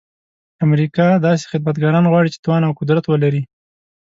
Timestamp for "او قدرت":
2.67-3.05